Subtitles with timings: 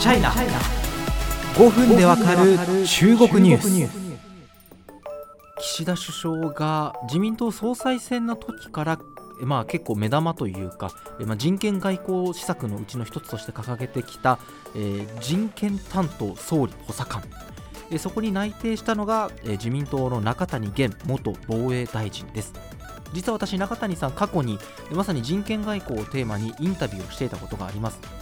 [0.00, 2.56] チャイナ5分でわかる
[2.86, 4.10] 中国ニュース。
[5.58, 8.98] 岸田首相が自民党総裁選の時から
[9.42, 10.90] まあ、結構目玉というか、
[11.26, 14.38] まあ、人権外交施策のうちの一つとして掲げてきた、
[14.74, 17.22] えー、人権担当総理補佐官。
[17.98, 22.54] そこに内定したのが、え、自民党の中谷元元防衛大臣です。
[23.12, 24.58] 実は私中谷さん過去に
[24.92, 28.19] まさに人権外交をテーマにインタビューをしていたことがあります。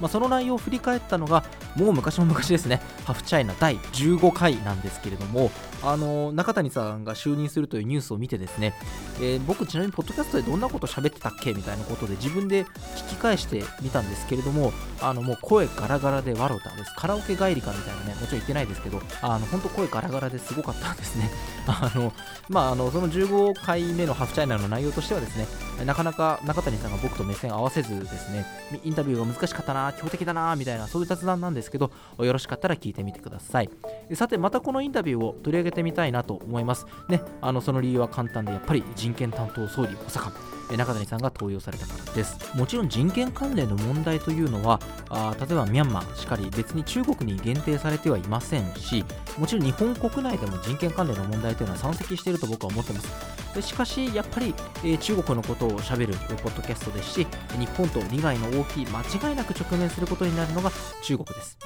[0.00, 1.44] まあ、その内容を振り返ったのが
[1.76, 2.80] もう昔も昔ですね。
[3.04, 5.50] ハフチャイナ第15回なんですけれども
[5.82, 8.74] あの中谷さんが就任するというニュースを見てですね、
[9.20, 16.92] えー、僕ちなみにポッドキャストでどんなこと喋ってたっけみたいなことで自分で聞き返してみたんですけれどもあのもう声ガラガラでワロタです。
[16.96, 21.30] カラオケ帰りかみたいなねもちろん言ってないですけどあの本当声ガラガラですごかったんですね。
[21.66, 22.12] あの
[22.48, 25.46] まああのその15回目のハフチャイナの内容としてはですね
[25.84, 28.46] なかなか中谷さんが僕と目線合わせずですね
[28.84, 33.70] インタビューが難しかったな強敵だなみたいなそういう雑談なんですけどよろしかったら聞いてみてください。
[34.14, 36.86] さてまたこのインタビューを取り上げてみたいなと思います。
[37.08, 40.32] ねあのその理由は簡単でやっぱり人権担当総理補佐官
[40.76, 42.38] 中谷さんが登用されたからです。
[42.56, 49.04] もちろん人権関連の問題というのはあ例えばミャンマーしかり別に中国に限定されてはいませんし
[49.38, 53.37] もちろん日本国内でも人権関連の問題というのは山積していると僕は思ってます。
[53.62, 57.26] しかしやっぱり、えー、中国のことをしゃべるポッドキャストですし
[57.58, 60.70] 日本と利害の大きい間違いなく直面することになるのが
[61.02, 61.58] 中国です。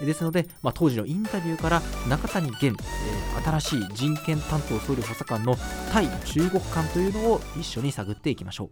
[0.00, 5.56] ですので、まあ、当時のインタビューから中谷元、えー、新しい人権担当総理補佐官の
[5.92, 8.70] 対中国観というのを一緒に探っていきましょう。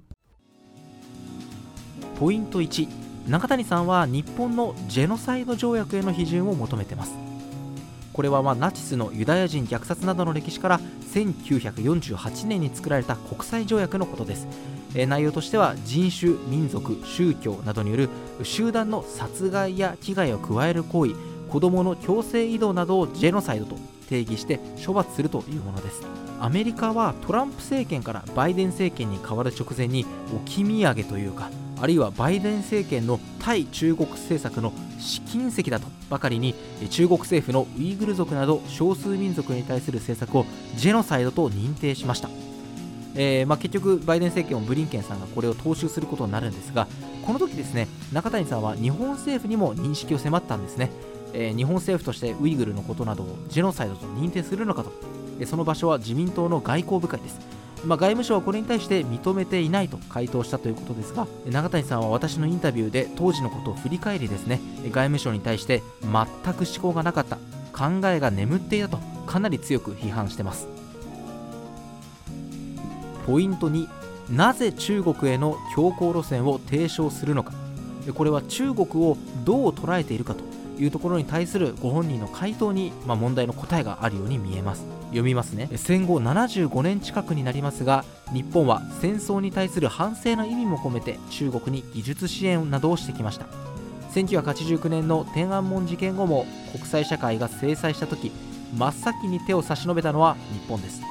[2.18, 2.88] ポイント1
[3.28, 7.12] 中谷さんは日本のジェノサイド条約への批准を求めてます。
[8.14, 10.80] これはまナチスのユダヤ人虐殺などの歴史から
[11.12, 14.46] 1948年に作られた国際条約のことです。
[14.94, 18.08] 内容としては人種、民族、宗教などによる
[18.42, 21.14] 集団の殺害や危害を加える行為
[21.48, 23.76] 子どもの強制移動などをジェノサイドと
[24.08, 26.02] 定義して処罰するというものです。
[26.40, 31.50] アメリカはトランプ政権からバイデン政権に変わる直前に置き土産というか
[31.80, 36.54] あるいはバイデン政権の対中国政策の試金石だとばかりに
[36.90, 40.44] 中国政府のウイグル族など少数民族に対する政策を
[40.76, 42.28] ジェノサイドと認定しました。
[43.14, 46.86] えー、まあ、結局、バイデン政権をブリンケンさんがこれを踏襲することになるんですが、
[47.26, 50.90] この時ですね中谷さんは日本政府にも認識を迫ったんですね、
[51.34, 54.92] えー、日本政府としてウイグルのことなどをジェノサイドと認定するのかと、
[55.46, 57.57] その場所は自民党の外交部会です。
[57.84, 67.36] まあ、外務省はこれに対して認めていないと回答したということですが中谷さんは私のインタビューで当時のことを振り返りですね外務省に対して全く思考がなかった
[67.72, 70.66] 考えが眠っていたとかなり強く批判してます。
[73.26, 73.86] ポイント2
[74.30, 77.52] なぜ中国への強硬路線を提唱するのか。
[78.14, 80.47] これは中国をどう捉えているかと。
[80.78, 84.84] いうところに対するご本人の回答に、まあ、問題の答えがあるように見えます。
[85.08, 85.68] 読みますね。
[85.76, 93.46] 戦後75年近くになりますが日本は戦争に対する反省の意味も込めて中国に技術支援などをしてきました。
[94.14, 98.32] 1989年の天安門事件後も国際社会が制裁した時
[98.76, 101.02] 真っ先に手を差し伸べたのは日本です。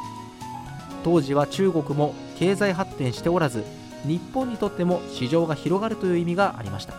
[1.03, 3.63] 当時は中国も経済発展しておらず
[4.05, 6.93] 日本にとっても市場が広がるという意味がありました。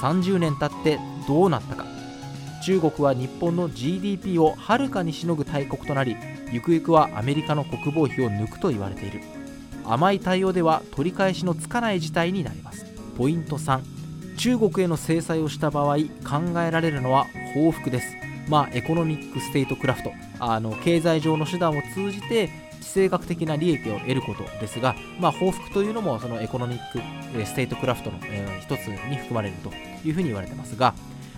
[0.00, 1.84] 30年経ってどうなったか。
[2.64, 6.16] 中国は日本の GDP をはるかにしのぐ大国となり
[6.50, 9.20] ゆくゆくはアメリカの国防費を抜くと言われている。
[9.84, 12.86] 甘い対応では取り返しのつかない事態になります。
[13.16, 13.80] ポイント3
[14.36, 18.16] 中国への制裁をした場合考えられるのは報復です。
[18.48, 20.12] まあエコノミックステートクラフト。
[20.40, 22.48] あの経済上の手段を通じて
[22.80, 27.00] 地政学的な利益を得ることですが、まあ、報復というのもそのエコノミック、
[27.44, 29.70] ステートクラフトの、えー、一つに含まれると
[30.06, 30.94] いうふうに言われてますが、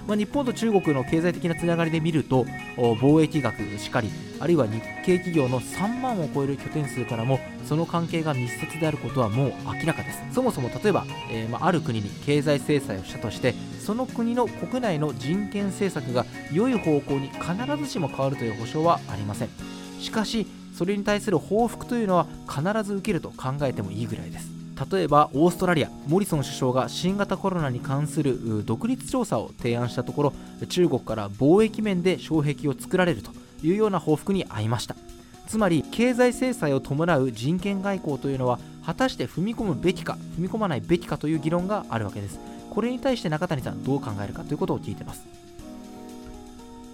[0.07, 2.45] まあ、日本と中国の経済的なつながりで見ると
[2.77, 10.21] 貿易額しかりあるいは日系企業の3万を超える拠点数からもその関係が密接であることはもう明らかです。
[10.33, 19.49] そもそも例えば、えー、まあ、ある国に経済制裁をしたとしてその国の国内の人権政策が良い方向に必ずしも変わるという保証はありません。
[20.01, 24.60] しかしそれに対する報復というのは必ず受けると考えてもいいぐらいです。
[24.91, 30.33] 例えばオーストラリアモリソン首相が新型コロナに関する独立調査を提案したところ
[30.69, 33.33] 中国から貿易面で障壁を作られると
[33.63, 34.97] いうような報復に遭いました。
[35.47, 42.39] つまり経済制裁を伴う人権外交というのは果たして踏み込むべきか踏み込まないべきかという議論があるわけです。
[42.71, 45.27] これに対して中谷さんどう考えるかということを聞いてます。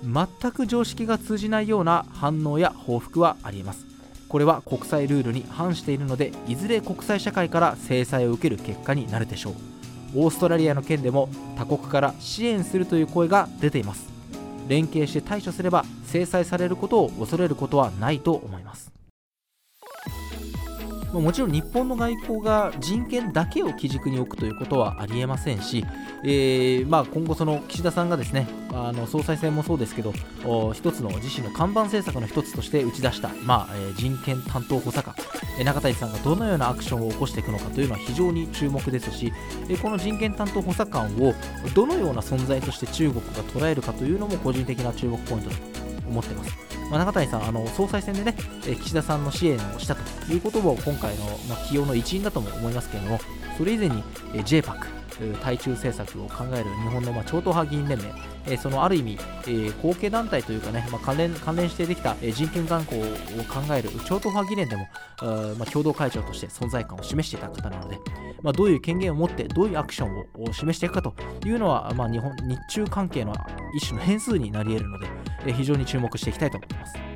[0.02, 3.95] 全く常識が通じないような反応や報復はありえます。
[4.28, 9.54] これは国際ルールに反しているのでいずれ国際社会から制裁を受ける結果になるでしょう。
[10.14, 14.08] オーストラリアの件でも他国から支援するという声が出ています。
[14.68, 18.95] 連携して対処すれば制裁されることを恐れることはないと思います。
[21.12, 25.84] もちろん日本の外交が人権だけを基軸に置くということはありえませんし、
[26.24, 30.12] えーまあ、今後、その岸田さんがですねあの総裁選もそうですけど
[30.74, 35.14] 一つの自身の看板政策の一つとして打ち出した、まあえー、人権担当補佐官。
[35.64, 39.32] 中谷さんがどのようなアクションを起こしていくのかというのは非常に注目ですし
[39.80, 41.34] この人権担当補佐官を
[41.74, 45.75] どのような存在として中国が捉えるかというのも個人的な注目ポイントだと。
[46.08, 46.56] 思ってます。
[46.90, 53.20] まあ、中谷さん、あの総裁選でね、岸田さんの支援をしたということも今回の、まあ、起用の一因だとも思いますけれども、
[53.58, 54.96] それ以前に JPAC、
[55.42, 58.04] 対中政策を考える日本のまあ超党派議員連盟、
[58.46, 59.18] えそのある意味、
[59.48, 63.04] え、後継団体というかね、まあ、関連関連してできた、え人権断交を
[63.44, 64.86] 考える超党派議連でも、
[65.58, 67.98] まあ、共同会長として存在感を示していた方なので、
[68.42, 71.14] まあ、どういう権限を持ってどういうアクションを示していくかと
[71.44, 73.34] いうのは、ま、日本日中関係の
[73.76, 75.06] 一種の変数になり得るので、
[75.52, 77.15] 非常に注目していきたいと思います。